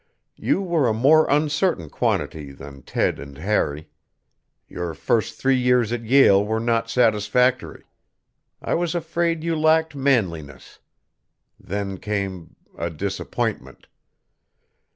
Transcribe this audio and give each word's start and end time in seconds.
You 0.39 0.63
were 0.63 0.87
a 0.87 0.95
more 0.95 1.29
uncertain 1.29 1.87
quantity 1.87 2.51
than 2.51 2.81
Ted 2.81 3.19
and 3.19 3.37
Harry. 3.37 3.87
Your 4.67 4.95
first 4.95 5.37
three 5.39 5.59
years 5.59 5.91
at 5.93 6.01
Yale 6.03 6.43
were 6.43 6.59
not 6.59 6.89
satisfactory. 6.89 7.83
I 8.63 8.73
was 8.73 8.95
afraid 8.95 9.43
you 9.43 9.55
lacked 9.55 9.93
manliness. 9.95 10.79
Then 11.59 11.99
came 11.99 12.55
a 12.75 12.89
disappointment. 12.89 13.85